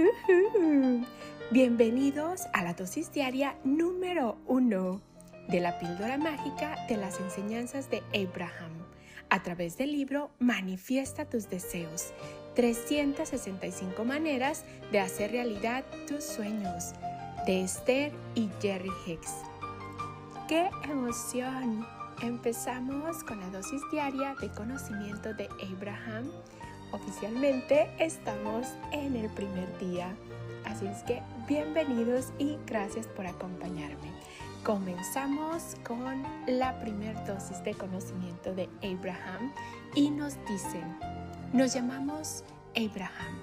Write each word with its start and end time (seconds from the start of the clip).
Bienvenidos 1.50 2.42
a 2.52 2.62
la 2.62 2.74
dosis 2.74 3.12
diaria 3.12 3.56
número 3.64 4.38
uno 4.46 5.00
de 5.48 5.60
la 5.60 5.78
píldora 5.78 6.16
mágica 6.16 6.76
de 6.88 6.96
las 6.96 7.20
enseñanzas 7.20 7.90
de 7.90 8.02
Abraham 8.14 8.72
a 9.28 9.42
través 9.42 9.76
del 9.76 9.92
libro 9.92 10.30
Manifiesta 10.38 11.24
tus 11.24 11.48
deseos. 11.48 12.12
365 12.54 14.04
maneras 14.04 14.64
de 14.90 15.00
hacer 15.00 15.32
realidad 15.32 15.84
tus 16.08 16.24
sueños 16.24 16.92
de 17.46 17.62
Esther 17.62 18.12
y 18.34 18.48
Jerry 18.60 18.90
Hicks. 19.06 19.34
¡Qué 20.48 20.68
emoción! 20.84 21.86
Empezamos 22.22 23.22
con 23.24 23.40
la 23.40 23.48
dosis 23.50 23.82
diaria 23.90 24.34
de 24.40 24.50
conocimiento 24.50 25.32
de 25.32 25.48
Abraham 25.74 26.30
oficialmente 26.92 27.90
estamos 27.98 28.66
en 28.92 29.16
el 29.16 29.28
primer 29.30 29.78
día. 29.78 30.14
Así 30.64 30.86
es 30.86 31.02
que 31.04 31.22
bienvenidos 31.48 32.32
y 32.38 32.58
gracias 32.66 33.06
por 33.06 33.26
acompañarme. 33.26 34.12
Comenzamos 34.64 35.76
con 35.86 36.22
la 36.46 36.78
primera 36.80 37.24
dosis 37.24 37.62
de 37.64 37.74
conocimiento 37.74 38.54
de 38.54 38.68
Abraham 38.82 39.52
y 39.94 40.10
nos 40.10 40.34
dicen, 40.46 40.98
nos 41.52 41.72
llamamos 41.72 42.44
Abraham 42.76 43.40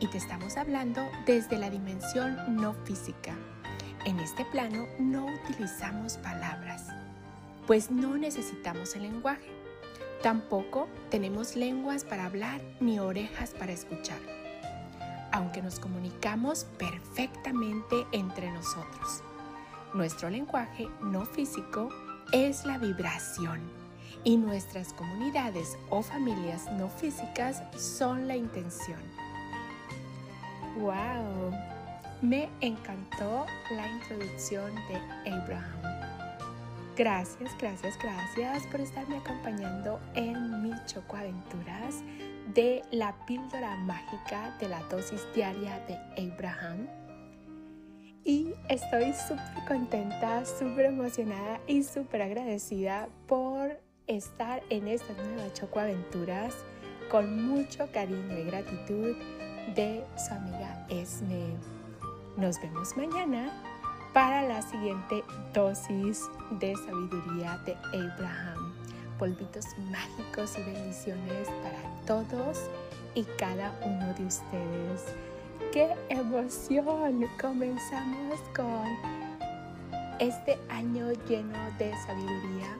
y 0.00 0.06
te 0.06 0.18
estamos 0.18 0.56
hablando 0.56 1.02
desde 1.26 1.58
la 1.58 1.70
dimensión 1.70 2.56
no 2.56 2.72
física. 2.84 3.36
En 4.06 4.18
este 4.20 4.44
plano 4.46 4.86
no 4.98 5.26
utilizamos 5.26 6.16
palabras, 6.18 6.86
pues 7.66 7.90
no 7.90 8.16
necesitamos 8.16 8.94
el 8.94 9.02
lenguaje 9.02 9.60
Tampoco 10.22 10.86
tenemos 11.10 11.56
lenguas 11.56 12.04
para 12.04 12.26
hablar 12.26 12.60
ni 12.78 12.98
orejas 12.98 13.50
para 13.58 13.72
escuchar, 13.72 14.18
aunque 15.32 15.62
nos 15.62 15.80
comunicamos 15.80 16.64
perfectamente 16.76 18.06
entre 18.12 18.50
nosotros. 18.50 19.22
Nuestro 19.94 20.28
lenguaje 20.28 20.88
no 21.00 21.24
físico 21.24 21.88
es 22.32 22.66
la 22.66 22.76
vibración 22.76 23.60
y 24.22 24.36
nuestras 24.36 24.92
comunidades 24.92 25.78
o 25.88 26.02
familias 26.02 26.70
no 26.72 26.90
físicas 26.90 27.62
son 27.78 28.28
la 28.28 28.36
intención. 28.36 29.00
¡Wow! 30.78 31.52
Me 32.20 32.50
encantó 32.60 33.46
la 33.70 33.88
introducción 33.88 34.74
de 34.74 35.30
Abraham. 35.32 35.79
Gracias, 37.00 37.56
gracias, 37.58 37.98
gracias 37.98 38.66
por 38.66 38.78
estarme 38.78 39.16
acompañando 39.16 39.98
en 40.14 40.62
mis 40.62 40.84
chocoaventuras 40.84 42.02
de 42.54 42.82
la 42.90 43.16
píldora 43.24 43.74
mágica 43.76 44.54
de 44.60 44.68
la 44.68 44.82
dosis 44.90 45.26
diaria 45.34 45.82
de 45.88 45.94
Abraham. 46.30 46.86
Y 48.22 48.52
estoy 48.68 49.14
súper 49.14 49.64
contenta, 49.66 50.44
súper 50.44 50.84
emocionada 50.84 51.58
y 51.66 51.84
súper 51.84 52.20
agradecida 52.20 53.08
por 53.26 53.80
estar 54.06 54.62
en 54.68 54.86
estas 54.86 55.16
nuevas 55.16 55.54
chocoaventuras 55.54 56.54
con 57.10 57.48
mucho 57.48 57.90
cariño 57.92 58.40
y 58.40 58.44
gratitud 58.44 59.16
de 59.74 60.04
su 60.18 60.34
amiga 60.34 60.86
Esme. 60.90 61.56
Nos 62.36 62.60
vemos 62.60 62.94
mañana 62.94 63.69
para 64.12 64.42
la 64.42 64.62
siguiente 64.62 65.24
dosis 65.54 66.28
de 66.58 66.74
sabiduría 66.76 67.58
de 67.64 67.76
Abraham. 67.94 68.74
Polvitos 69.18 69.66
mágicos 69.90 70.56
y 70.58 70.62
bendiciones 70.62 71.48
para 71.62 72.06
todos 72.06 72.58
y 73.14 73.24
cada 73.38 73.72
uno 73.84 74.12
de 74.14 74.24
ustedes. 74.24 75.14
¡Qué 75.72 75.94
emoción! 76.08 77.28
Comenzamos 77.40 78.40
con 78.56 78.84
este 80.18 80.58
año 80.68 81.12
lleno 81.28 81.58
de 81.78 81.92
sabiduría 82.06 82.76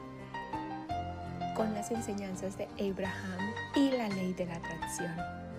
con 1.55 1.73
las 1.73 1.91
enseñanzas 1.91 2.57
de 2.57 2.67
Abraham 2.79 3.53
y 3.75 3.91
la 3.91 4.07
ley 4.09 4.33
de 4.33 4.45
la 4.45 4.55
atracción. 4.55 5.50